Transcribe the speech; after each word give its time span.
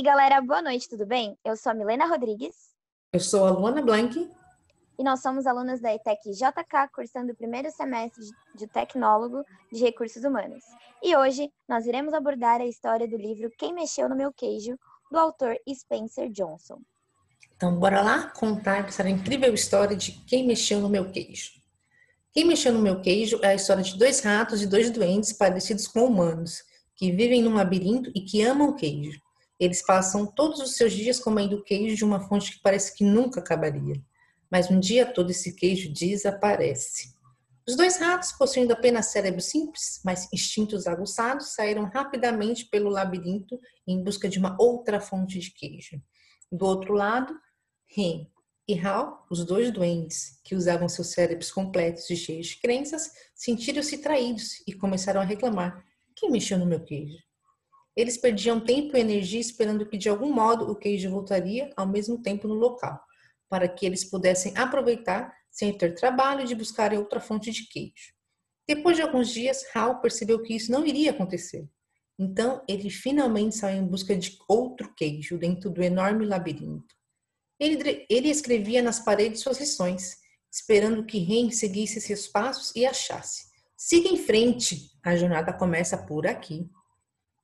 aí, 0.00 0.02
galera, 0.02 0.40
boa 0.40 0.62
noite, 0.62 0.88
tudo 0.88 1.04
bem? 1.04 1.36
Eu 1.44 1.54
sou 1.54 1.72
a 1.72 1.74
Milena 1.74 2.06
Rodrigues. 2.06 2.70
Eu 3.12 3.20
sou 3.20 3.44
a 3.44 3.50
Luana 3.50 3.82
Blank. 3.82 4.30
E 4.98 5.04
nós 5.04 5.20
somos 5.20 5.46
alunas 5.46 5.78
da 5.78 5.94
ETEC 5.94 6.30
JK, 6.30 6.88
cursando 6.94 7.32
o 7.32 7.36
primeiro 7.36 7.70
semestre 7.70 8.24
de 8.54 8.66
Tecnólogo 8.66 9.44
de 9.70 9.78
Recursos 9.80 10.24
Humanos. 10.24 10.64
E 11.02 11.14
hoje 11.14 11.52
nós 11.68 11.86
iremos 11.86 12.14
abordar 12.14 12.62
a 12.62 12.66
história 12.66 13.06
do 13.06 13.18
livro 13.18 13.52
Quem 13.58 13.74
Mexeu 13.74 14.08
no 14.08 14.16
Meu 14.16 14.32
Queijo, 14.32 14.78
do 15.10 15.18
autor 15.18 15.54
Spencer 15.68 16.30
Johnson. 16.30 16.80
Então, 17.54 17.78
bora 17.78 18.00
lá 18.00 18.30
contar 18.30 18.88
essa 18.88 19.06
incrível 19.06 19.52
história 19.52 19.94
de 19.94 20.12
Quem 20.26 20.46
Mexeu 20.46 20.80
no 20.80 20.88
Meu 20.88 21.10
Queijo. 21.10 21.50
Quem 22.32 22.46
Mexeu 22.46 22.72
no 22.72 22.80
Meu 22.80 23.02
Queijo 23.02 23.38
é 23.42 23.48
a 23.48 23.54
história 23.54 23.82
de 23.82 23.98
dois 23.98 24.20
ratos 24.20 24.62
e 24.62 24.66
dois 24.66 24.90
doentes 24.90 25.34
parecidos 25.34 25.86
com 25.86 26.06
humanos, 26.06 26.62
que 26.96 27.12
vivem 27.12 27.42
num 27.42 27.54
labirinto 27.54 28.10
e 28.14 28.22
que 28.22 28.42
amam 28.42 28.74
queijo. 28.74 29.20
Eles 29.60 29.82
passam 29.82 30.26
todos 30.26 30.58
os 30.58 30.76
seus 30.76 30.92
dias 30.92 31.20
comendo 31.20 31.62
queijo 31.62 31.94
de 31.94 32.04
uma 32.04 32.18
fonte 32.18 32.52
que 32.52 32.62
parece 32.62 32.96
que 32.96 33.04
nunca 33.04 33.40
acabaria. 33.40 34.02
Mas 34.50 34.70
um 34.70 34.80
dia 34.80 35.04
todo 35.04 35.30
esse 35.30 35.54
queijo 35.54 35.92
desaparece. 35.92 37.14
Os 37.68 37.76
dois 37.76 37.98
ratos, 37.98 38.32
possuindo 38.32 38.72
apenas 38.72 39.06
cérebros 39.06 39.44
simples, 39.44 40.00
mas 40.02 40.28
instintos 40.32 40.86
aguçados, 40.86 41.54
saíram 41.54 41.84
rapidamente 41.84 42.64
pelo 42.64 42.88
labirinto 42.88 43.60
em 43.86 44.02
busca 44.02 44.28
de 44.28 44.38
uma 44.38 44.56
outra 44.58 44.98
fonte 44.98 45.38
de 45.38 45.50
queijo. 45.50 46.02
Do 46.50 46.64
outro 46.64 46.94
lado, 46.94 47.32
Ren 47.86 48.26
e 48.66 48.78
Hal, 48.78 49.26
os 49.30 49.44
dois 49.44 49.70
doentes, 49.70 50.40
que 50.42 50.54
usavam 50.54 50.88
seus 50.88 51.08
cérebros 51.08 51.52
completos 51.52 52.08
e 52.08 52.16
cheios 52.16 52.48
de 52.48 52.60
crenças, 52.60 53.10
sentiram-se 53.34 53.98
traídos 53.98 54.62
e 54.66 54.72
começaram 54.72 55.20
a 55.20 55.24
reclamar. 55.24 55.84
Quem 56.16 56.30
mexeu 56.30 56.58
no 56.58 56.66
meu 56.66 56.80
queijo? 56.80 57.18
Eles 58.00 58.16
perdiam 58.16 58.58
tempo 58.58 58.96
e 58.96 59.00
energia 59.00 59.38
esperando 59.38 59.84
que 59.84 59.98
de 59.98 60.08
algum 60.08 60.32
modo 60.32 60.70
o 60.70 60.74
queijo 60.74 61.10
voltaria 61.10 61.70
ao 61.76 61.86
mesmo 61.86 62.22
tempo 62.22 62.48
no 62.48 62.54
local, 62.54 62.98
para 63.46 63.68
que 63.68 63.84
eles 63.84 64.04
pudessem 64.04 64.56
aproveitar 64.56 65.30
sem 65.50 65.76
ter 65.76 65.94
trabalho 65.94 66.46
de 66.46 66.54
buscar 66.54 66.94
outra 66.94 67.20
fonte 67.20 67.50
de 67.50 67.68
queijo. 67.68 68.14
Depois 68.66 68.96
de 68.96 69.02
alguns 69.02 69.28
dias, 69.28 69.62
Hal 69.74 70.00
percebeu 70.00 70.42
que 70.42 70.54
isso 70.54 70.72
não 70.72 70.86
iria 70.86 71.10
acontecer. 71.10 71.68
Então, 72.18 72.64
ele 72.66 72.88
finalmente 72.88 73.56
saiu 73.56 73.82
em 73.82 73.86
busca 73.86 74.16
de 74.16 74.38
outro 74.48 74.94
queijo 74.94 75.36
dentro 75.36 75.68
do 75.68 75.82
enorme 75.82 76.24
labirinto. 76.24 76.94
Ele, 77.58 78.06
ele 78.08 78.30
escrevia 78.30 78.80
nas 78.80 78.98
paredes 78.98 79.42
suas 79.42 79.60
lições, 79.60 80.16
esperando 80.50 81.04
que 81.04 81.18
Ren 81.18 81.50
seguisse 81.50 82.00
seus 82.00 82.26
passos 82.26 82.74
e 82.74 82.86
achasse. 82.86 83.50
Siga 83.76 84.08
em 84.08 84.16
frente, 84.16 84.90
a 85.04 85.14
jornada 85.14 85.52
começa 85.52 85.98
por 85.98 86.26
aqui. 86.26 86.66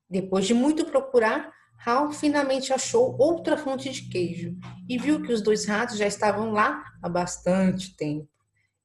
Depois 0.09 0.47
de 0.47 0.55
muito 0.55 0.85
procurar, 0.87 1.53
Hal 1.85 2.11
finalmente 2.13 2.73
achou 2.73 3.17
outra 3.19 3.57
fonte 3.57 3.91
de 3.91 4.09
queijo 4.09 4.57
e 4.89 4.99
viu 4.99 5.23
que 5.23 5.33
os 5.33 5.43
dois 5.43 5.67
ratos 5.67 5.99
já 5.99 6.07
estavam 6.07 6.53
lá 6.53 6.85
há 7.03 7.09
bastante 7.09 7.97
tempo. 7.97 8.29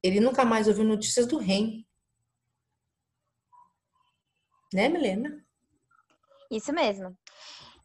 Ele 0.03 0.19
nunca 0.19 0.43
mais 0.43 0.67
ouviu 0.67 0.83
notícias 0.83 1.25
do 1.25 1.37
Ren. 1.37 1.83
Né, 4.73 4.89
Milena? 4.89 5.43
Isso 6.49 6.73
mesmo. 6.73 7.17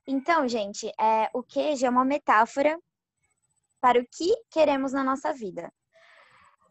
Então, 0.07 0.49
gente, 0.49 0.87
é, 1.01 1.31
o 1.33 1.43
queijo 1.43 1.85
é 1.85 1.91
uma 1.91 2.05
metáfora 2.05 2.79
para 3.81 4.01
o 4.01 4.07
que 4.07 4.35
queremos 4.51 4.93
na 4.93 5.05
nossa 5.05 5.33
vida. 5.33 5.73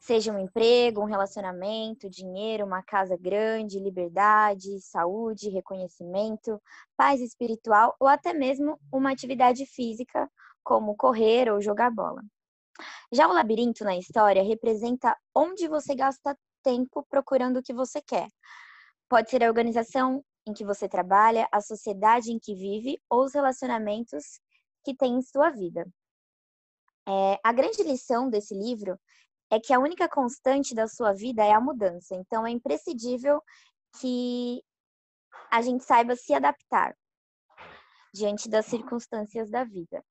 Seja 0.06 0.32
um 0.32 0.38
emprego, 0.38 1.02
um 1.02 1.06
relacionamento, 1.06 2.08
dinheiro, 2.08 2.64
uma 2.64 2.84
casa 2.84 3.18
grande, 3.18 3.80
liberdade, 3.80 4.80
saúde, 4.80 5.50
reconhecimento, 5.50 6.62
paz 6.96 7.20
espiritual 7.20 7.96
ou 8.00 8.08
até 8.08 8.32
mesmo 8.32 8.80
uma 8.94 9.12
atividade 9.12 9.66
física, 9.66 10.30
como 10.64 10.96
correr 10.96 11.52
ou 11.52 11.60
jogar 11.60 11.90
bola. 11.90 12.22
Já 13.12 13.28
o 13.28 13.34
labirinto 13.34 13.84
na 13.84 13.98
história 13.98 14.44
representa 14.44 15.18
onde 15.34 15.68
você 15.68 15.96
gasta 15.96 16.38
tempo 16.62 17.04
procurando 17.10 17.58
o 17.58 17.64
que 17.64 17.74
você 17.74 18.00
quer. 18.00 18.28
Pode 19.10 19.32
ser 19.32 19.44
a 19.44 19.48
organização 19.48 20.24
em 20.48 20.54
que 20.54 20.64
você 20.64 20.88
trabalha, 20.88 21.48
a 21.52 21.60
sociedade 21.60 22.32
em 22.32 22.38
que 22.38 22.54
vive 22.54 23.02
ou 23.10 23.24
os 23.24 23.34
relacionamentos 23.34 24.40
que 24.84 24.96
tem 24.96 25.16
em 25.16 25.22
sua 25.24 25.50
vida. 25.50 25.84
É, 27.08 27.40
a 27.44 27.52
grande 27.52 27.82
lição 27.82 28.30
desse 28.30 28.54
livro 28.54 29.00
é 29.56 29.60
que 29.60 29.74
a 29.74 29.80
única 29.80 30.08
constante 30.10 30.76
da 30.76 30.88
sua 30.88 31.14
vida 31.14 31.44
é 31.44 31.54
a 31.54 31.62
mudança. 31.62 32.14
Então 32.16 32.46
é 32.46 32.52
imprescindível 32.52 33.42
que 34.00 34.62
a 35.50 35.62
gente 35.62 35.84
saiba 35.84 36.16
se 36.16 36.34
adaptar 36.34 36.96
diante 38.14 38.50
das 38.50 38.66
circunstâncias 38.66 39.50
da 39.50 39.64
vida. 39.64 40.04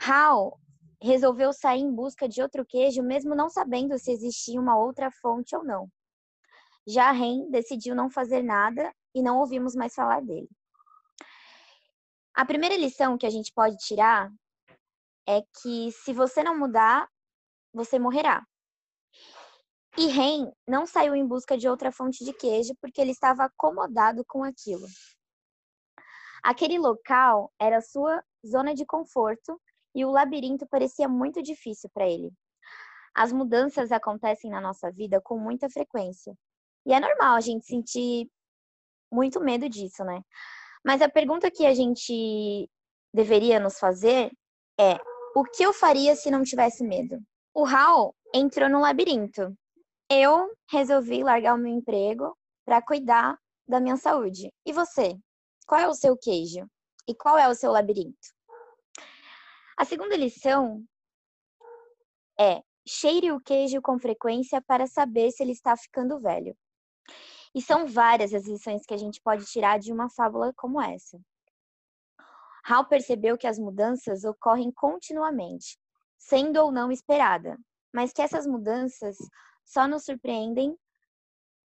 Hal 0.00 0.58
resolveu 1.00 1.52
sair 1.52 1.80
em 1.80 1.94
busca 1.94 2.28
de 2.28 2.40
outro 2.40 2.64
queijo, 2.64 3.02
mesmo 3.02 3.34
não 3.34 3.50
sabendo 3.50 3.98
se 3.98 4.10
existia 4.10 4.60
uma 4.60 4.78
outra 4.78 5.10
fonte 5.10 5.54
ou 5.54 5.62
não. 5.62 5.88
Já 6.86 7.10
Ren 7.12 7.50
decidiu 7.50 7.94
não 7.94 8.08
fazer 8.08 8.42
nada 8.42 8.94
e 9.14 9.22
não 9.22 9.38
ouvimos 9.38 9.74
mais 9.74 9.94
falar 9.94 10.22
dele. 10.22 10.48
A 12.34 12.44
primeira 12.44 12.76
lição 12.76 13.18
que 13.18 13.26
a 13.26 13.30
gente 13.30 13.52
pode 13.52 13.76
tirar 13.76 14.30
é 15.26 15.42
que 15.60 15.90
se 15.92 16.12
você 16.12 16.42
não 16.42 16.58
mudar, 16.58 17.08
você 17.76 17.98
morrerá. 17.98 18.44
E 19.98 20.06
Ren 20.06 20.50
não 20.66 20.86
saiu 20.86 21.14
em 21.14 21.26
busca 21.26 21.56
de 21.56 21.68
outra 21.68 21.92
fonte 21.92 22.24
de 22.24 22.32
queijo 22.32 22.74
porque 22.80 23.00
ele 23.00 23.12
estava 23.12 23.44
acomodado 23.44 24.24
com 24.26 24.42
aquilo. 24.42 24.86
Aquele 26.42 26.78
local 26.78 27.52
era 27.58 27.80
sua 27.80 28.22
zona 28.46 28.74
de 28.74 28.84
conforto 28.84 29.60
e 29.94 30.04
o 30.04 30.10
labirinto 30.10 30.66
parecia 30.66 31.08
muito 31.08 31.42
difícil 31.42 31.90
para 31.92 32.08
ele. 32.08 32.32
As 33.14 33.32
mudanças 33.32 33.92
acontecem 33.92 34.50
na 34.50 34.60
nossa 34.60 34.90
vida 34.90 35.20
com 35.20 35.38
muita 35.38 35.68
frequência. 35.70 36.34
E 36.86 36.92
é 36.92 37.00
normal 37.00 37.36
a 37.36 37.40
gente 37.40 37.66
sentir 37.66 38.30
muito 39.10 39.40
medo 39.40 39.68
disso, 39.68 40.04
né? 40.04 40.22
Mas 40.84 41.00
a 41.02 41.08
pergunta 41.08 41.50
que 41.50 41.66
a 41.66 41.74
gente 41.74 42.70
deveria 43.12 43.58
nos 43.58 43.78
fazer 43.78 44.30
é: 44.78 44.98
o 45.34 45.42
que 45.44 45.62
eu 45.62 45.72
faria 45.72 46.14
se 46.14 46.30
não 46.30 46.42
tivesse 46.42 46.84
medo? 46.84 47.18
O 47.58 47.64
Hal 47.64 48.14
entrou 48.34 48.68
no 48.68 48.80
labirinto. 48.80 49.56
Eu 50.10 50.54
resolvi 50.70 51.24
largar 51.24 51.54
o 51.54 51.58
meu 51.58 51.72
emprego 51.72 52.36
para 52.66 52.82
cuidar 52.82 53.34
da 53.66 53.80
minha 53.80 53.96
saúde. 53.96 54.52
E 54.66 54.74
você? 54.74 55.18
Qual 55.66 55.80
é 55.80 55.88
o 55.88 55.94
seu 55.94 56.18
queijo? 56.18 56.68
E 57.08 57.14
qual 57.14 57.38
é 57.38 57.48
o 57.48 57.54
seu 57.54 57.72
labirinto? 57.72 58.28
A 59.74 59.86
segunda 59.86 60.14
lição 60.18 60.84
é: 62.38 62.60
cheire 62.86 63.32
o 63.32 63.40
queijo 63.40 63.80
com 63.80 63.98
frequência 63.98 64.60
para 64.60 64.86
saber 64.86 65.30
se 65.30 65.42
ele 65.42 65.52
está 65.52 65.74
ficando 65.78 66.20
velho. 66.20 66.54
E 67.54 67.62
são 67.62 67.86
várias 67.86 68.34
as 68.34 68.46
lições 68.46 68.84
que 68.84 68.92
a 68.92 68.98
gente 68.98 69.18
pode 69.22 69.46
tirar 69.46 69.78
de 69.78 69.90
uma 69.90 70.10
fábula 70.10 70.52
como 70.58 70.78
essa. 70.78 71.18
Hal 72.66 72.86
percebeu 72.86 73.38
que 73.38 73.46
as 73.46 73.58
mudanças 73.58 74.24
ocorrem 74.24 74.70
continuamente 74.70 75.78
sendo 76.18 76.60
ou 76.60 76.72
não 76.72 76.90
esperada, 76.90 77.58
mas 77.92 78.12
que 78.12 78.22
essas 78.22 78.46
mudanças 78.46 79.16
só 79.64 79.86
nos 79.86 80.04
surpreendem 80.04 80.76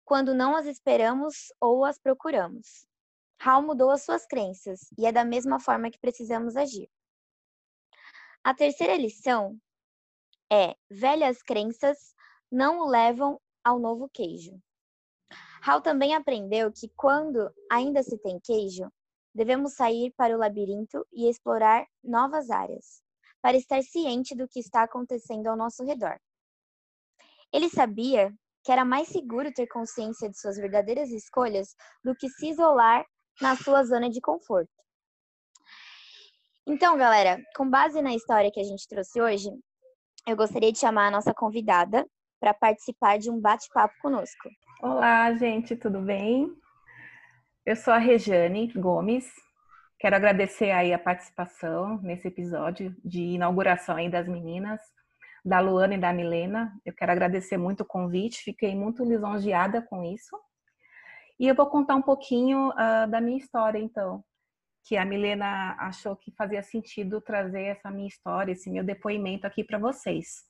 quando 0.05 0.33
não 0.33 0.55
as 0.55 0.65
esperamos 0.65 1.53
ou 1.59 1.85
as 1.85 1.99
procuramos. 1.99 2.87
Hal 3.39 3.61
mudou 3.61 3.89
as 3.91 4.03
suas 4.03 4.25
crenças 4.25 4.81
e 4.97 5.05
é 5.05 5.11
da 5.11 5.23
mesma 5.23 5.59
forma 5.59 5.89
que 5.89 5.99
precisamos 5.99 6.55
agir. 6.55 6.89
A 8.43 8.53
terceira 8.53 8.95
lição 8.95 9.57
é: 10.51 10.75
velhas 10.89 11.41
crenças 11.41 12.13
não 12.51 12.79
o 12.79 12.89
levam 12.89 13.39
ao 13.63 13.79
novo 13.79 14.09
queijo. 14.09 14.59
Hal 15.61 15.81
também 15.81 16.15
aprendeu 16.15 16.71
que 16.71 16.89
quando 16.95 17.53
ainda 17.71 18.01
se 18.01 18.17
tem 18.17 18.39
queijo, 18.39 18.91
devemos 19.33 19.73
sair 19.73 20.13
para 20.17 20.35
o 20.35 20.39
labirinto 20.39 21.05
e 21.11 21.29
explorar 21.29 21.85
novas 22.03 22.49
áreas 22.49 23.03
para 23.41 23.57
estar 23.57 23.81
ciente 23.81 24.35
do 24.35 24.47
que 24.47 24.59
está 24.59 24.83
acontecendo 24.83 25.47
ao 25.47 25.57
nosso 25.57 25.83
redor. 25.83 26.19
Ele 27.51 27.69
sabia 27.69 28.31
que 28.63 28.71
era 28.71 28.85
mais 28.85 29.07
seguro 29.07 29.51
ter 29.53 29.67
consciência 29.67 30.29
de 30.29 30.39
suas 30.39 30.57
verdadeiras 30.57 31.09
escolhas 31.09 31.75
do 32.03 32.15
que 32.15 32.29
se 32.29 32.49
isolar 32.49 33.05
na 33.41 33.55
sua 33.55 33.83
zona 33.83 34.09
de 34.09 34.19
conforto. 34.19 34.69
Então, 36.67 36.97
galera, 36.97 37.41
com 37.55 37.67
base 37.67 38.01
na 38.01 38.13
história 38.13 38.51
que 38.51 38.59
a 38.59 38.63
gente 38.63 38.87
trouxe 38.87 39.19
hoje, 39.19 39.49
eu 40.27 40.35
gostaria 40.35 40.71
de 40.71 40.77
chamar 40.77 41.07
a 41.07 41.11
nossa 41.11 41.33
convidada 41.33 42.05
para 42.39 42.53
participar 42.53 43.17
de 43.17 43.31
um 43.31 43.39
bate-papo 43.39 43.93
conosco. 44.01 44.49
Olá, 44.81 45.33
gente, 45.33 45.75
tudo 45.75 45.99
bem? 45.99 46.53
Eu 47.65 47.75
sou 47.75 47.93
a 47.93 47.97
Rejane 47.97 48.71
Gomes, 48.73 49.27
Quero 49.99 50.15
agradecer 50.15 50.71
aí 50.71 50.93
a 50.93 50.97
participação 50.97 51.99
nesse 52.01 52.29
episódio 52.29 52.95
de 53.03 53.21
inauguração 53.21 53.97
aí 53.97 54.09
das 54.09 54.29
meninas, 54.29 54.79
da 55.43 55.59
Luana 55.59 55.95
e 55.95 55.97
da 55.97 56.13
Milena. 56.13 56.73
Eu 56.85 56.93
quero 56.93 57.11
agradecer 57.11 57.57
muito 57.57 57.81
o 57.81 57.85
convite, 57.85 58.41
fiquei 58.41 58.73
muito 58.73 59.03
lisonjeada 59.03 59.81
com 59.81 60.01
isso. 60.05 60.39
E 61.37 61.45
eu 61.45 61.53
vou 61.53 61.67
contar 61.67 61.95
um 61.95 62.01
pouquinho 62.01 62.69
uh, 62.69 63.09
da 63.09 63.19
minha 63.19 63.37
história, 63.37 63.77
então, 63.77 64.23
que 64.85 64.95
a 64.95 65.03
Milena 65.03 65.75
achou 65.77 66.15
que 66.15 66.31
fazia 66.31 66.63
sentido 66.63 67.19
trazer 67.19 67.63
essa 67.63 67.91
minha 67.91 68.07
história, 68.07 68.53
esse 68.53 68.69
meu 68.69 68.85
depoimento 68.85 69.45
aqui 69.45 69.65
para 69.65 69.77
vocês. 69.77 70.45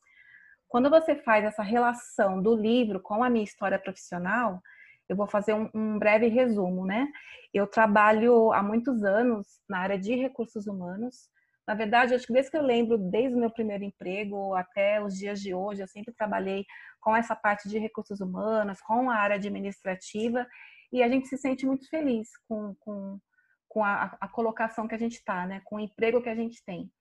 Quando 0.67 0.91
você 0.91 1.15
faz 1.15 1.43
essa 1.43 1.63
relação 1.63 2.39
do 2.39 2.55
livro 2.55 2.99
com 2.99 3.23
a 3.23 3.29
minha 3.31 3.43
história 3.43 3.79
profissional, 3.79 4.61
eu 5.09 5.15
vou 5.15 5.27
fazer 5.27 5.53
um, 5.53 5.67
um, 5.73 5.97
breve 5.97 6.27
resumo, 6.27 6.85
né? 6.85 7.07
Eu 7.51 7.65
trabalho 7.65 8.53
há 8.53 8.61
muitos 8.61 9.03
anos 9.03 9.47
na 9.67 9.79
área 9.79 9.97
de 9.97 10.15
recursos 10.15 10.67
humanos. 10.67 11.27
Na 11.67 11.73
verdade, 11.73 12.13
acho 12.13 12.27
que 12.27 12.33
desde 12.33 12.51
que 12.51 12.57
eu 12.57 12.61
lembro, 12.61 12.97
desde 12.97 13.35
o 13.35 13.39
meu 13.39 13.50
primeiro 13.50 13.83
emprego 13.83 14.53
até 14.53 15.03
os 15.03 15.15
dias 15.15 15.41
de 15.41 15.53
hoje, 15.53 15.81
eu 15.81 15.88
sempre 15.88 16.13
trabalhei 16.13 16.63
com 17.01 17.15
essa 17.15 17.35
parte 17.35 17.67
de 17.67 17.79
recursos 17.79 18.21
humanos, 18.21 18.81
com 18.81 19.09
a 19.09 19.15
área 19.15 19.35
administrativa, 19.35 20.47
e 20.91 21.01
a 21.01 21.09
gente 21.09 21.27
se 21.27 21.38
sente 21.38 21.65
muito 21.65 21.89
feliz 21.89 22.29
com, 22.47 22.75
com, 22.79 23.19
com 23.67 23.83
a, 23.83 24.15
a 24.21 24.27
colocação 24.27 24.88
que 24.88 24.95
a 24.95 25.00
gente 25.00 25.13
está, 25.13 25.47
né? 25.47 25.61
Com 25.65 25.77
o 25.77 25.79
emprego 25.79 26.21
que 26.21 26.29
a 26.29 26.35
gente 26.35 26.63
tem. 26.63 26.91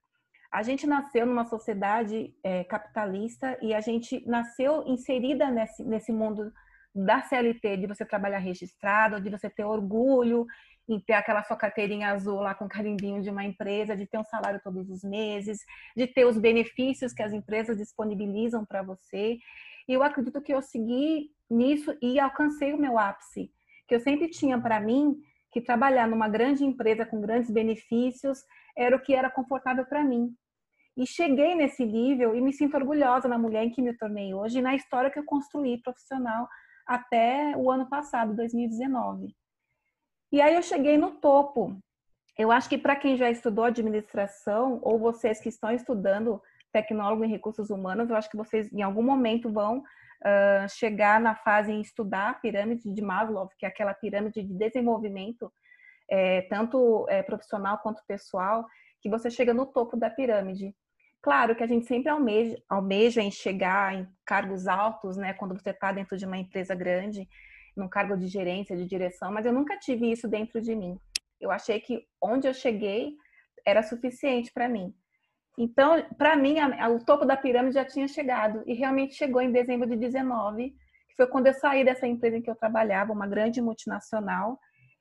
A 0.50 0.62
gente 0.62 0.86
nasceu 0.86 1.26
numa 1.26 1.44
sociedade 1.44 2.34
é, 2.42 2.64
capitalista 2.64 3.58
e 3.60 3.74
a 3.74 3.80
gente 3.82 4.26
nasceu 4.26 4.82
inserida 4.86 5.50
nesse, 5.50 5.84
nesse 5.84 6.10
mundo 6.10 6.50
da 6.94 7.22
CLT, 7.22 7.76
de 7.76 7.86
você 7.86 8.04
trabalhar 8.04 8.38
registrado, 8.38 9.20
de 9.20 9.30
você 9.30 9.48
ter 9.48 9.64
orgulho 9.64 10.46
em 10.88 10.98
ter 10.98 11.12
aquela 11.12 11.42
sua 11.42 11.56
carteirinha 11.56 12.08
azul 12.10 12.40
lá 12.40 12.54
com 12.54 12.66
carimbinho 12.66 13.20
de 13.20 13.28
uma 13.28 13.44
empresa, 13.44 13.96
de 13.96 14.06
ter 14.06 14.18
um 14.18 14.24
salário 14.24 14.60
todos 14.64 14.88
os 14.88 15.04
meses, 15.04 15.58
de 15.94 16.06
ter 16.06 16.24
os 16.24 16.38
benefícios 16.38 17.12
que 17.12 17.22
as 17.22 17.32
empresas 17.32 17.76
disponibilizam 17.76 18.64
para 18.64 18.82
você. 18.82 19.38
E 19.86 19.92
eu 19.92 20.02
acredito 20.02 20.40
que 20.40 20.52
eu 20.52 20.62
segui 20.62 21.30
nisso 21.50 21.94
e 22.00 22.18
alcancei 22.18 22.72
o 22.72 22.78
meu 22.78 22.98
ápice, 22.98 23.52
que 23.86 23.94
eu 23.94 24.00
sempre 24.00 24.28
tinha 24.28 24.58
para 24.58 24.80
mim 24.80 25.20
que 25.52 25.60
trabalhar 25.60 26.08
numa 26.08 26.28
grande 26.28 26.64
empresa 26.64 27.04
com 27.04 27.20
grandes 27.20 27.50
benefícios 27.50 28.42
era 28.76 28.96
o 28.96 29.00
que 29.00 29.14
era 29.14 29.30
confortável 29.30 29.84
para 29.84 30.04
mim. 30.04 30.34
E 30.96 31.06
cheguei 31.06 31.54
nesse 31.54 31.84
nível 31.84 32.34
e 32.34 32.40
me 32.40 32.52
sinto 32.52 32.76
orgulhosa 32.76 33.28
na 33.28 33.38
mulher 33.38 33.64
em 33.64 33.70
que 33.70 33.80
me 33.80 33.94
tornei 33.94 34.34
hoje 34.34 34.60
na 34.60 34.74
história 34.74 35.10
que 35.10 35.18
eu 35.18 35.24
construí 35.24 35.80
profissional 35.80 36.48
até 36.88 37.54
o 37.54 37.70
ano 37.70 37.86
passado, 37.86 38.34
2019. 38.34 39.36
E 40.32 40.40
aí 40.40 40.54
eu 40.54 40.62
cheguei 40.62 40.96
no 40.96 41.12
topo. 41.12 41.78
Eu 42.36 42.50
acho 42.50 42.68
que 42.68 42.78
para 42.78 42.96
quem 42.96 43.16
já 43.16 43.30
estudou 43.30 43.64
administração 43.64 44.78
ou 44.82 44.98
vocês 44.98 45.40
que 45.40 45.50
estão 45.50 45.70
estudando 45.70 46.40
tecnólogo 46.72 47.24
em 47.24 47.30
recursos 47.30 47.68
humanos, 47.70 48.08
eu 48.08 48.16
acho 48.16 48.30
que 48.30 48.36
vocês 48.36 48.72
em 48.72 48.82
algum 48.82 49.02
momento 49.02 49.52
vão 49.52 49.78
uh, 49.78 50.68
chegar 50.68 51.20
na 51.20 51.34
fase 51.34 51.72
em 51.72 51.80
estudar 51.80 52.30
a 52.30 52.34
pirâmide 52.34 52.92
de 52.92 53.02
Maslow, 53.02 53.48
que 53.58 53.66
é 53.66 53.68
aquela 53.68 53.94
pirâmide 53.94 54.42
de 54.42 54.54
desenvolvimento, 54.54 55.52
é, 56.10 56.42
tanto 56.42 57.06
é, 57.08 57.22
profissional 57.22 57.78
quanto 57.78 58.04
pessoal, 58.06 58.66
que 59.00 59.10
você 59.10 59.30
chega 59.30 59.52
no 59.52 59.66
topo 59.66 59.96
da 59.96 60.08
pirâmide. 60.08 60.74
Claro 61.20 61.56
que 61.56 61.62
a 61.62 61.66
gente 61.66 61.86
sempre 61.86 62.08
almeja, 62.08 62.56
almeja 62.68 63.20
em 63.20 63.30
chegar 63.30 63.94
em 63.94 64.08
cargos 64.24 64.68
altos, 64.68 65.16
né, 65.16 65.34
quando 65.34 65.58
você 65.58 65.70
está 65.70 65.90
dentro 65.90 66.16
de 66.16 66.24
uma 66.24 66.38
empresa 66.38 66.74
grande, 66.74 67.28
num 67.76 67.88
cargo 67.88 68.16
de 68.16 68.28
gerência, 68.28 68.76
de 68.76 68.86
direção, 68.86 69.32
mas 69.32 69.44
eu 69.44 69.52
nunca 69.52 69.76
tive 69.78 70.10
isso 70.10 70.28
dentro 70.28 70.60
de 70.60 70.74
mim. 70.74 70.98
Eu 71.40 71.50
achei 71.50 71.80
que 71.80 72.04
onde 72.22 72.46
eu 72.46 72.54
cheguei 72.54 73.16
era 73.64 73.82
suficiente 73.82 74.52
para 74.52 74.68
mim. 74.68 74.94
Então, 75.56 76.02
para 76.16 76.36
mim, 76.36 76.58
a, 76.58 76.86
a, 76.86 76.88
o 76.88 77.04
topo 77.04 77.24
da 77.24 77.36
pirâmide 77.36 77.74
já 77.74 77.84
tinha 77.84 78.06
chegado 78.06 78.62
e 78.64 78.74
realmente 78.74 79.14
chegou 79.14 79.42
em 79.42 79.50
dezembro 79.50 79.88
de 79.88 79.96
19, 79.96 80.70
que 81.08 81.16
foi 81.16 81.26
quando 81.26 81.48
eu 81.48 81.54
saí 81.54 81.84
dessa 81.84 82.06
empresa 82.06 82.36
em 82.36 82.42
que 82.42 82.50
eu 82.50 82.54
trabalhava, 82.54 83.12
uma 83.12 83.26
grande 83.26 83.60
multinacional. 83.60 84.58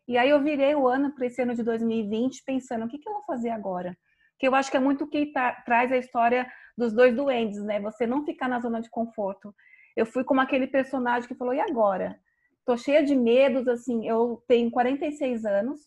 E 0.07 0.17
aí 0.17 0.29
eu 0.29 0.41
virei 0.41 0.73
o 0.73 0.87
ano 0.87 1.13
para 1.13 1.27
esse 1.27 1.41
ano 1.41 1.53
de 1.53 1.61
2020 1.61 2.43
pensando, 2.43 2.85
o 2.85 2.87
que, 2.87 2.97
que 2.97 3.07
eu 3.07 3.13
vou 3.13 3.23
fazer 3.23 3.49
agora? 3.49 3.95
Que 4.39 4.47
eu 4.47 4.55
acho 4.55 4.69
que 4.69 4.77
é 4.77 4.79
muito 4.79 5.05
o 5.05 5.07
que 5.07 5.27
tá, 5.27 5.53
traz 5.65 5.91
a 5.91 5.97
história 5.97 6.51
dos 6.77 6.93
dois 6.93 7.15
duendes, 7.15 7.61
né? 7.63 7.79
Você 7.79 8.05
não 8.05 8.23
ficar 8.23 8.47
na 8.47 8.59
zona 8.59 8.81
de 8.81 8.89
conforto. 8.89 9.53
Eu 9.95 10.05
fui 10.05 10.23
como 10.23 10.41
aquele 10.41 10.67
personagem 10.67 11.27
que 11.27 11.35
falou: 11.35 11.53
e 11.53 11.59
agora? 11.59 12.19
Tô 12.65 12.77
cheia 12.77 13.03
de 13.03 13.15
medos, 13.15 13.67
assim. 13.67 14.07
Eu 14.07 14.43
tenho 14.47 14.69
46 14.69 15.45
anos 15.45 15.79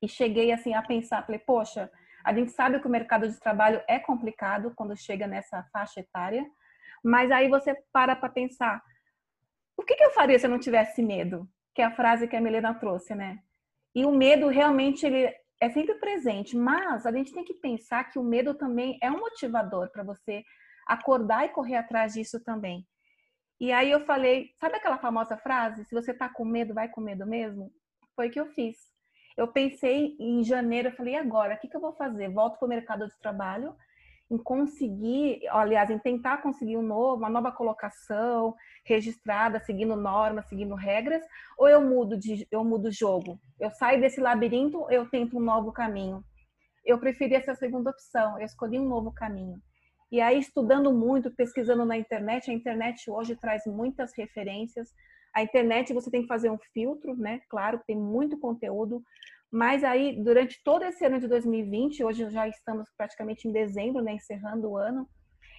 e 0.00 0.08
cheguei 0.08 0.52
assim 0.52 0.74
a 0.74 0.82
pensar, 0.82 1.24
falei: 1.24 1.40
poxa, 1.40 1.90
a 2.24 2.32
gente 2.32 2.52
sabe 2.52 2.78
que 2.78 2.86
o 2.86 2.90
mercado 2.90 3.28
de 3.28 3.38
trabalho 3.40 3.82
é 3.88 3.98
complicado 3.98 4.72
quando 4.76 4.96
chega 4.96 5.26
nessa 5.26 5.62
faixa 5.72 6.00
etária, 6.00 6.46
mas 7.02 7.30
aí 7.30 7.48
você 7.48 7.74
para 7.92 8.14
para 8.14 8.28
pensar: 8.28 8.82
o 9.76 9.82
que, 9.82 9.96
que 9.96 10.04
eu 10.04 10.12
faria 10.12 10.38
se 10.38 10.46
eu 10.46 10.50
não 10.50 10.58
tivesse 10.58 11.02
medo? 11.02 11.48
Que 11.74 11.82
é 11.82 11.84
a 11.84 11.90
frase 11.94 12.28
que 12.28 12.36
a 12.36 12.40
Milena 12.40 12.72
trouxe, 12.74 13.14
né? 13.14 13.40
E 13.94 14.04
o 14.04 14.12
medo 14.12 14.48
realmente 14.48 15.04
ele 15.04 15.34
é 15.60 15.70
sempre 15.70 15.94
presente, 15.94 16.56
mas 16.56 17.06
a 17.06 17.12
gente 17.12 17.32
tem 17.32 17.44
que 17.44 17.54
pensar 17.54 18.04
que 18.04 18.18
o 18.18 18.24
medo 18.24 18.54
também 18.54 18.98
é 19.02 19.10
um 19.10 19.18
motivador 19.18 19.90
para 19.90 20.02
você 20.02 20.42
acordar 20.86 21.46
e 21.46 21.50
correr 21.50 21.76
atrás 21.76 22.14
disso 22.14 22.42
também. 22.42 22.86
E 23.60 23.72
aí 23.72 23.90
eu 23.90 24.04
falei, 24.04 24.50
sabe 24.58 24.76
aquela 24.76 24.98
famosa 24.98 25.36
frase? 25.36 25.84
Se 25.84 25.94
você 25.94 26.12
tá 26.12 26.28
com 26.28 26.44
medo, 26.44 26.74
vai 26.74 26.88
com 26.88 27.00
medo 27.00 27.26
mesmo? 27.26 27.72
Foi 28.14 28.28
o 28.28 28.30
que 28.30 28.40
eu 28.40 28.46
fiz. 28.52 28.76
Eu 29.36 29.48
pensei 29.48 30.16
em 30.18 30.44
janeiro, 30.44 30.88
eu 30.88 30.96
falei, 30.96 31.16
agora? 31.16 31.54
O 31.54 31.58
que, 31.58 31.68
que 31.68 31.76
eu 31.76 31.80
vou 31.80 31.94
fazer? 31.94 32.28
Volto 32.28 32.58
para 32.58 32.66
o 32.66 32.68
mercado 32.68 33.06
de 33.06 33.18
trabalho 33.18 33.74
em 34.30 34.38
conseguir, 34.38 35.46
aliás, 35.48 35.90
em 35.90 35.98
tentar 35.98 36.38
conseguir 36.38 36.76
um 36.76 36.82
novo, 36.82 37.16
uma 37.16 37.28
nova 37.28 37.52
colocação 37.52 38.54
registrada, 38.84 39.60
seguindo 39.60 39.94
normas, 39.96 40.48
seguindo 40.48 40.74
regras, 40.74 41.22
ou 41.58 41.68
eu 41.68 41.80
mudo 41.80 42.18
de 42.18 42.46
eu 42.50 42.64
mudo 42.64 42.90
jogo? 42.90 43.38
Eu 43.60 43.70
saio 43.70 44.00
desse 44.00 44.20
labirinto, 44.20 44.86
eu 44.90 45.08
tento 45.08 45.36
um 45.36 45.40
novo 45.40 45.72
caminho. 45.72 46.24
Eu 46.84 46.98
preferi 46.98 47.34
essa 47.34 47.54
segunda 47.54 47.90
opção, 47.90 48.38
eu 48.38 48.44
escolhi 48.44 48.78
um 48.78 48.88
novo 48.88 49.12
caminho. 49.12 49.60
E 50.10 50.20
aí 50.20 50.38
estudando 50.38 50.92
muito, 50.92 51.30
pesquisando 51.30 51.84
na 51.84 51.96
internet, 51.96 52.50
a 52.50 52.54
internet 52.54 53.10
hoje 53.10 53.36
traz 53.36 53.64
muitas 53.66 54.12
referências. 54.16 54.88
A 55.34 55.42
internet 55.42 55.92
você 55.92 56.10
tem 56.10 56.22
que 56.22 56.28
fazer 56.28 56.50
um 56.50 56.58
filtro, 56.72 57.16
né? 57.16 57.40
Claro 57.48 57.80
tem 57.86 57.96
muito 57.96 58.38
conteúdo, 58.38 59.02
mas 59.54 59.84
aí, 59.84 60.20
durante 60.20 60.60
todo 60.64 60.82
esse 60.82 61.04
ano 61.04 61.20
de 61.20 61.28
2020, 61.28 62.02
hoje 62.02 62.28
já 62.28 62.48
estamos 62.48 62.90
praticamente 62.96 63.46
em 63.46 63.52
dezembro, 63.52 64.02
né, 64.02 64.14
encerrando 64.14 64.68
o 64.68 64.76
ano, 64.76 65.08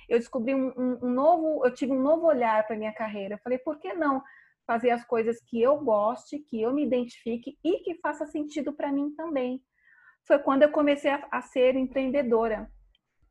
eu 0.09 0.19
descobri 0.19 0.53
um, 0.53 0.67
um, 0.77 0.99
um 1.01 1.09
novo, 1.09 1.65
eu 1.65 1.73
tive 1.73 1.93
um 1.93 2.01
novo 2.01 2.27
olhar 2.27 2.67
para 2.67 2.75
minha 2.75 2.91
carreira. 2.91 3.35
Eu 3.35 3.39
falei, 3.39 3.57
por 3.57 3.79
que 3.79 3.93
não 3.93 4.21
fazer 4.67 4.89
as 4.89 5.05
coisas 5.05 5.39
que 5.39 5.61
eu 5.61 5.77
goste, 5.77 6.39
que 6.39 6.61
eu 6.61 6.73
me 6.73 6.85
identifique 6.85 7.57
e 7.63 7.79
que 7.85 7.95
faça 8.01 8.25
sentido 8.25 8.73
para 8.73 8.91
mim 8.91 9.15
também? 9.15 9.63
Foi 10.27 10.39
quando 10.39 10.63
eu 10.63 10.71
comecei 10.73 11.11
a, 11.11 11.25
a, 11.31 11.41
ser 11.41 11.77
empreendedora, 11.77 12.69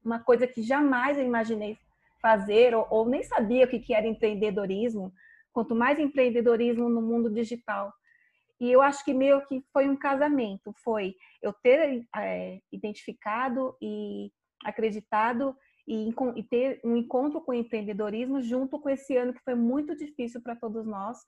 uma 0.02 0.21
coisa 0.21 0.47
que 0.47 0.62
jamais 0.62 1.18
eu 1.18 1.26
imaginei 1.26 1.76
fazer 2.23 2.75
ou, 2.75 2.87
ou 2.88 3.06
nem 3.06 3.23
sabia 3.23 3.66
o 3.66 3.68
que, 3.68 3.80
que 3.80 3.92
era 3.92 4.06
empreendedorismo, 4.06 5.12
quanto 5.52 5.75
mais 5.75 5.99
empreendedorismo 5.99 6.88
no 6.88 7.02
mundo 7.02 7.28
digital. 7.28 7.92
E 8.64 8.73
eu 8.73 8.80
acho 8.80 9.04
que 9.04 9.12
meio 9.12 9.47
que 9.47 9.62
foi 9.75 9.87
um 9.87 9.94
casamento, 9.94 10.73
foi 10.83 11.14
eu 11.42 11.52
ter 11.52 12.02
é, 12.16 12.62
identificado 12.73 13.76
e 13.78 14.33
acreditado 14.64 15.54
e, 15.87 16.09
e, 16.35 16.42
ter 16.42 16.80
um 16.83 16.97
encontro 16.97 17.42
com 17.42 17.52
o 17.52 17.54
empreendedorismo 17.54 18.40
junto 18.40 18.80
com 18.80 18.88
esse 18.88 19.14
ano 19.18 19.35
que 19.35 19.44
foi 19.44 19.54
muito 19.54 19.94
difícil 19.94 20.40
para 20.40 20.56
todos 20.56 20.87
nós 20.87 21.18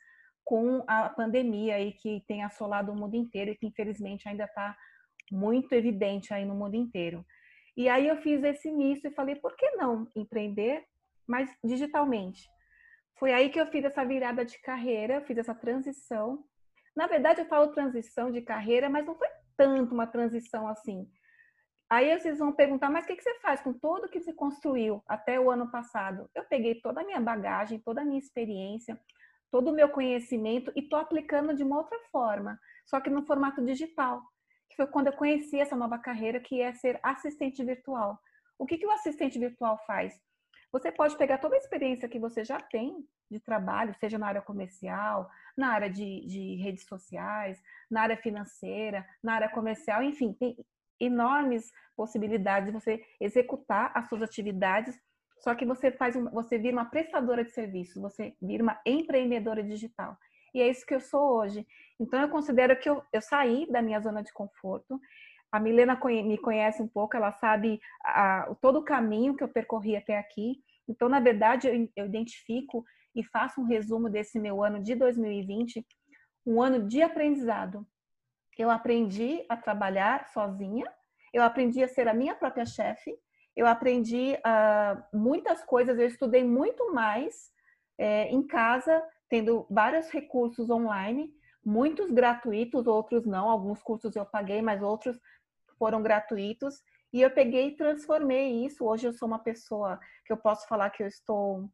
com 0.43 0.83
a 0.87 1.11
pandemia 1.11 1.75
aí 1.75 1.93
que 1.93 2.25
tem 2.27 2.43
assolado 2.43 2.91
o 2.91 2.97
mundo 2.97 3.17
inteiro 3.17 3.51
e 3.51 3.55
que 3.55 3.67
infelizmente 3.67 4.27
ainda 4.27 4.45
está 4.45 4.75
muito 5.31 5.71
evidente 5.75 6.33
aí 6.33 6.47
no 6.47 6.55
mundo 6.55 6.75
inteiro. 6.75 7.23
E 7.77 7.87
aí 7.87 8.09
eu 8.09 8.17
fiz 8.23 8.43
esse 8.43 8.67
início 8.67 9.11
e 9.11 9.15
falei, 9.15 9.37
por 9.37 9.55
que 9.57 9.73
não 9.73 10.09
empreender, 10.17 10.87
mas 11.27 11.55
digitalmente? 11.63 12.49
Foi 13.19 13.35
aí 13.35 13.51
que 13.51 13.61
eu 13.61 13.67
fiz 13.67 13.85
essa 13.85 14.07
virada 14.07 14.43
de 14.43 14.59
carreira, 14.63 15.21
fiz 15.21 15.37
essa 15.37 15.55
transição 15.55 16.43
na 16.97 17.07
verdade, 17.07 17.43
eu 17.43 17.47
falo 17.47 17.73
transição 17.73 18.31
de 18.33 18.41
carreira, 18.41 18.89
mas 18.89 19.05
não 19.05 19.15
foi 19.15 19.29
tanto 19.57 19.95
uma 19.95 20.07
transição 20.07 20.67
assim. 20.67 21.07
Aí 21.89 22.19
vocês 22.19 22.39
vão 22.39 22.53
perguntar, 22.53 22.91
mas 22.91 23.05
o 23.05 23.07
que, 23.07 23.21
você 23.21 23.39
faz 23.41 23.61
com 23.61 23.73
tudo 23.73 24.09
que 24.09 24.21
você 24.21 24.33
construiu 24.33 25.03
até 25.07 25.39
o 25.39 25.51
ano 25.51 25.71
passado? 25.71 26.29
Eu 26.35 26.45
peguei 26.45 26.81
toda 26.81 27.03
a 27.03 27.05
minha 27.05 27.21
bagagem, 27.21 27.79
toda 27.79 28.01
a 28.01 28.05
minha 28.05 28.19
experiência, 28.19 28.99
todo 29.51 29.71
o 29.71 29.75
meu 29.75 29.89
conhecimento 29.91 30.73
e 30.75 30.81
estou 30.81 30.99
aplicando 30.99 31.55
de 31.55 31.63
uma 31.63 31.77
outra 31.77 31.99
forma, 32.11 32.59
só 32.87 33.01
que 33.01 33.11
no 33.11 33.25
formato 33.25 33.65
digital, 33.65 34.21
que 34.69 34.77
foi 34.77 34.87
quando 34.89 35.09
eu 35.09 35.13
conheci 35.13 35.61
essa 35.61 35.77
nova 35.77 35.99
carreira, 35.99 36.41
que 36.41 36.61
é 36.61 36.73
ser 36.73 36.99
assistente 37.03 37.63
virtual. 37.63 38.19
O 38.59 38.67
que, 38.67 38.79
que 38.79 38.87
o 38.87 38.91
assistente 38.91 39.39
virtual 39.39 39.79
faz? 39.87 40.19
Você 40.73 40.91
pode 40.91 41.17
pegar 41.17 41.39
toda 41.39 41.55
a 41.55 41.59
experiência 41.59 42.09
que 42.09 42.19
você 42.19 42.43
já 42.43 42.61
tem 42.61 43.07
de 43.31 43.41
trabalho, 43.41 43.95
seja 43.95 44.19
na 44.19 44.29
área 44.29 44.43
comercial, 44.43 45.29
na 45.57 45.69
área 45.69 45.91
de, 45.91 46.25
de 46.27 46.57
redes 46.57 46.85
sociais, 46.87 47.61
na 47.91 48.03
área 48.03 48.17
financeira, 48.17 49.07
na 49.23 49.35
área 49.35 49.49
comercial, 49.49 50.03
enfim, 50.03 50.33
tem 50.33 50.57
enormes 51.01 51.71
possibilidades 51.97 52.67
de 52.67 52.73
você 52.73 53.05
executar 53.21 53.91
as 53.95 54.09
suas 54.09 54.23
atividades, 54.23 54.99
só 55.39 55.55
que 55.55 55.67
você 55.67 55.91
faz 55.91 56.17
um, 56.17 56.31
você 56.31 56.59
vira 56.59 56.77
uma 56.77 56.87
prestadora 56.87 57.45
de 57.45 57.51
serviço, 57.51 58.01
você 58.01 58.35
vira 58.41 58.63
uma 58.63 58.81
empreendedora 58.87 59.63
digital. 59.63 60.17
E 60.55 60.61
é 60.61 60.69
isso 60.69 60.87
que 60.87 60.95
eu 60.95 61.01
sou 61.01 61.37
hoje. 61.37 61.67
Então 62.01 62.21
eu 62.21 62.29
considero 62.29 62.79
que 62.79 62.89
eu, 62.89 63.03
eu 63.13 63.21
saí 63.21 63.71
da 63.71 63.83
minha 63.83 64.01
zona 64.01 64.23
de 64.23 64.33
conforto, 64.33 64.99
A 65.53 65.61
Milena 65.61 65.99
me 66.05 66.39
conhece 66.39 66.83
um 66.83 66.89
pouco, 66.89 67.17
ela 67.17 67.33
sabe 67.33 67.81
a, 68.05 68.55
todo 68.61 68.79
o 68.81 68.85
caminho 68.85 69.37
que 69.37 69.45
eu 69.45 69.49
percorri 69.49 69.97
até 69.97 70.19
aqui. 70.19 70.57
Então, 70.89 71.09
na 71.09 71.21
verdade, 71.21 71.69
eu, 71.69 71.89
eu 71.97 72.07
identifico 72.07 72.85
e 73.17 73.25
faço 73.25 73.63
um 73.63 73.65
resumo 73.65 74.11
desse 74.11 74.39
meu 74.39 74.63
ano 74.63 74.81
de 74.81 74.95
2020, 74.95 75.85
um 76.47 76.63
ano 76.63 76.87
de 76.87 77.03
aprendizado. 77.03 77.85
Eu 78.59 78.71
aprendi 78.71 79.45
a 79.49 79.57
trabalhar 79.57 80.29
sozinha, 80.29 80.87
eu 81.33 81.43
aprendi 81.43 81.83
a 81.83 81.89
ser 81.89 82.07
a 82.07 82.15
minha 82.15 82.35
própria 82.35 82.67
chefe, 82.67 83.19
eu 83.57 83.67
aprendi 83.67 84.35
uh, 84.35 85.17
muitas 85.17 85.65
coisas, 85.65 85.99
eu 85.99 86.07
estudei 86.07 86.45
muito 86.45 86.93
mais 86.93 87.51
é, 87.99 88.29
em 88.29 88.47
casa, 88.47 89.03
tendo 89.31 89.67
vários 89.71 90.11
recursos 90.11 90.69
online, 90.69 91.33
muitos 91.65 92.11
gratuitos, 92.11 92.87
outros 92.87 93.25
não. 93.25 93.49
Alguns 93.49 93.83
cursos 93.83 94.15
eu 94.15 94.27
paguei, 94.27 94.61
mas 94.61 94.83
outros 94.83 95.19
foram 95.79 96.03
gratuitos. 96.03 96.83
E 97.13 97.23
eu 97.23 97.31
peguei 97.31 97.69
e 97.69 97.77
transformei 97.77 98.65
isso. 98.67 98.85
Hoje 98.85 99.07
eu 99.07 99.13
sou 99.13 99.27
uma 99.27 99.39
pessoa 99.39 99.99
que 100.27 100.33
eu 100.33 100.37
posso 100.37 100.69
falar 100.69 100.91
que 100.91 101.03
eu 101.03 101.07
estou 101.07 101.71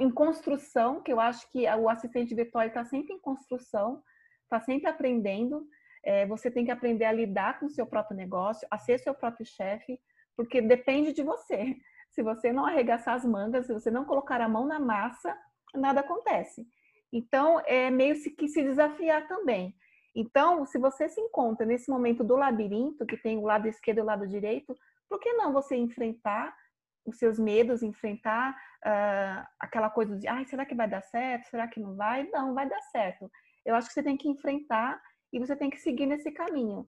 em 0.00 0.10
construção, 0.10 1.02
que 1.02 1.12
eu 1.12 1.20
acho 1.20 1.50
que 1.50 1.66
o 1.68 1.88
assistente 1.88 2.34
virtual 2.34 2.66
está 2.66 2.84
sempre 2.84 3.14
em 3.14 3.18
construção, 3.18 4.02
está 4.44 4.60
sempre 4.60 4.88
aprendendo. 4.88 5.66
É, 6.04 6.26
você 6.26 6.50
tem 6.50 6.64
que 6.64 6.70
aprender 6.70 7.04
a 7.04 7.12
lidar 7.12 7.58
com 7.58 7.66
o 7.66 7.70
seu 7.70 7.86
próprio 7.86 8.16
negócio, 8.16 8.66
a 8.70 8.78
ser 8.78 8.98
seu 8.98 9.14
próprio 9.14 9.46
chefe, 9.46 10.00
porque 10.36 10.60
depende 10.60 11.12
de 11.12 11.22
você. 11.22 11.76
Se 12.10 12.22
você 12.22 12.52
não 12.52 12.66
arregaçar 12.66 13.14
as 13.14 13.24
mangas, 13.24 13.66
se 13.66 13.72
você 13.72 13.88
não 13.88 14.04
colocar 14.04 14.40
a 14.40 14.48
mão 14.48 14.66
na 14.66 14.80
massa, 14.80 15.38
nada 15.72 16.00
acontece. 16.00 16.66
Então, 17.12 17.60
é 17.66 17.88
meio 17.88 18.16
que 18.36 18.48
se 18.48 18.64
desafiar 18.64 19.28
também. 19.28 19.72
Então, 20.12 20.66
se 20.66 20.76
você 20.76 21.08
se 21.08 21.20
encontra 21.20 21.64
nesse 21.64 21.88
momento 21.88 22.24
do 22.24 22.34
labirinto, 22.34 23.06
que 23.06 23.16
tem 23.16 23.38
o 23.38 23.44
lado 23.44 23.68
esquerdo 23.68 23.98
e 23.98 24.00
o 24.00 24.04
lado 24.04 24.26
direito, 24.26 24.76
por 25.08 25.20
que 25.20 25.32
não 25.34 25.52
você 25.52 25.76
enfrentar 25.76 26.52
os 27.04 27.18
seus 27.18 27.38
medos, 27.38 27.82
enfrentar 27.82 28.52
uh, 28.84 29.46
aquela 29.58 29.90
coisa 29.90 30.16
de, 30.16 30.28
ai, 30.28 30.44
será 30.44 30.64
que 30.64 30.74
vai 30.74 30.88
dar 30.88 31.02
certo? 31.02 31.48
Será 31.48 31.66
que 31.66 31.80
não 31.80 31.96
vai? 31.96 32.28
Não, 32.30 32.54
vai 32.54 32.68
dar 32.68 32.80
certo. 32.82 33.30
Eu 33.64 33.74
acho 33.74 33.88
que 33.88 33.94
você 33.94 34.02
tem 34.02 34.16
que 34.16 34.28
enfrentar 34.28 35.00
e 35.32 35.38
você 35.38 35.56
tem 35.56 35.70
que 35.70 35.78
seguir 35.78 36.06
nesse 36.06 36.30
caminho. 36.30 36.80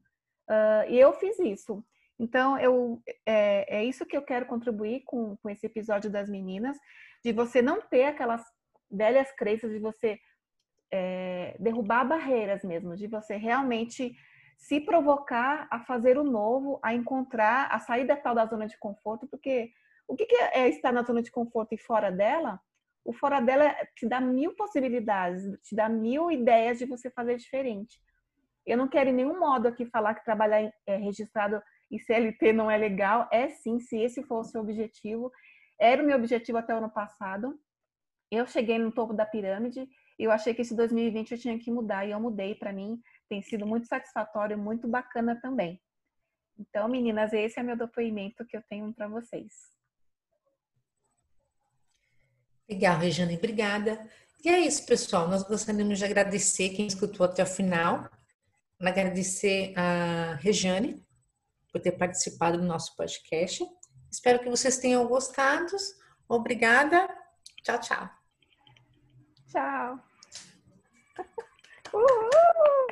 Uh, 0.49 0.88
e 0.88 0.99
eu 0.99 1.12
fiz 1.14 1.38
isso. 1.38 1.85
Então, 2.19 2.59
eu, 2.59 3.02
é, 3.26 3.78
é, 3.78 3.85
isso 3.85 4.07
que 4.07 4.16
eu 4.16 4.23
quero 4.23 4.47
contribuir 4.47 5.02
com, 5.04 5.37
com 5.37 5.50
esse 5.50 5.66
episódio 5.66 6.11
das 6.11 6.28
meninas, 6.28 6.76
de 7.25 7.33
você 7.33 7.61
não 7.61 7.81
ter 7.81 8.04
aquelas 8.04 8.45
velhas 8.90 9.33
crenças, 9.33 9.73
de 9.73 9.78
você 9.78 10.21
é, 10.92 11.57
derrubar 11.59 12.04
barreiras 12.04 12.62
mesmo, 12.62 12.95
de 12.95 13.07
você 13.07 13.37
realmente 13.37 14.14
se 14.59 14.81
provocar 14.81 15.66
a 15.71 15.81
fazer 15.81 16.16
o 16.16 16.23
novo, 16.23 16.78
a 16.83 16.95
encontrar, 16.95 17.66
a 17.73 17.81
sair 17.81 18.07
da 18.07 18.16
tal 18.16 18.35
da 18.35 18.47
zona 18.47 18.66
de 18.66 18.78
conforto, 18.78 19.26
porque 19.26 19.73
o 20.12 20.16
que, 20.16 20.26
é 20.35 20.69
estar 20.69 20.92
na 20.92 21.02
zona 21.02 21.23
de 21.23 21.31
conforto 21.31 21.73
e 21.73 21.78
fora 21.78 22.12
dela? 22.12 22.61
O 23.02 23.14
fora 23.14 23.40
dela 23.40 23.75
te 23.97 24.07
dá 24.07 24.21
mil 24.21 24.54
possibilidades, 24.54 25.42
te 25.62 25.75
dá 25.75 25.88
mil 25.88 26.31
ideias 26.31 26.78
de 26.78 26.85
você 26.85 27.11
fazer 27.11 27.37
diferente. 27.37 27.99
Eu 28.66 28.76
não 28.76 28.88
quero 28.88 29.09
em 29.09 29.14
nenhum 29.14 29.40
modo 29.40 29.66
aqui 29.66 29.87
falar 29.87 30.14
que 30.14 30.25
trabalhar 30.25 30.71
é, 30.87 30.97
registrado 30.97 31.62
e 31.90 31.99
CLT 31.99 32.52
não 32.52 32.71
é 32.71 32.76
legal. 32.76 33.26
É 33.33 33.49
sim, 33.49 33.81
se 33.81 33.97
esse 33.97 34.23
for 34.23 34.40
o 34.40 34.45
seu 34.45 34.61
objetivo. 34.61 35.33
Era 35.81 36.02
o 36.02 36.07
meu 36.07 36.16
objetivo 36.16 36.59
até 36.59 36.75
o 36.75 36.76
ano 36.78 36.90
passado. 36.90 37.59
Eu 38.31 38.47
cheguei 38.47 38.78
no 38.78 38.92
topo 38.92 39.14
da 39.14 39.25
pirâmide 39.25 39.88
e 40.19 40.25
eu 40.25 40.31
achei 40.31 40.52
que 40.52 40.61
esse 40.61 40.76
2020 40.76 41.33
eu 41.33 41.38
tinha 41.38 41.59
que 41.59 41.73
mudar 41.73 42.07
e 42.07 42.11
eu 42.11 42.21
mudei. 42.21 42.54
Para 42.54 42.73
mim, 42.73 43.00
tem 43.31 43.40
sido 43.40 43.66
muito 43.66 43.87
satisfatório, 43.87 44.59
muito 44.59 44.87
bacana 44.87 45.40
também. 45.40 45.81
Então, 46.59 46.87
meninas, 46.87 47.33
esse 47.33 47.59
é 47.59 47.62
meu 47.62 47.76
depoimento 47.76 48.45
que 48.47 48.57
eu 48.57 48.62
tenho 48.69 48.92
para 48.92 49.09
vocês. 49.09 49.73
Legal, 52.73 52.99
Regiane, 52.99 53.37
obrigada. 53.37 54.09
E 54.43 54.49
é 54.49 54.59
isso, 54.61 54.87
pessoal. 54.87 55.29
Nós 55.29 55.43
gostaríamos 55.43 55.99
de 55.99 56.07
agradecer 56.07 56.71
quem 56.71 56.87
escutou 56.87 57.26
até 57.26 57.43
o 57.43 57.47
final, 57.47 58.09
agradecer 58.81 59.75
a 59.76 60.37
Regiane 60.41 61.05
por 61.71 61.83
ter 61.83 61.93
participado 61.93 62.57
do 62.57 62.64
nosso 62.64 62.97
podcast. 62.97 63.62
Espero 64.11 64.38
que 64.38 64.49
vocês 64.49 64.79
tenham 64.79 65.07
gostado. 65.07 65.76
Obrigada. 66.26 67.07
Tchau, 67.62 67.79
tchau. 67.79 68.11
Tchau. 69.49 69.99
Uhul. 71.93 72.91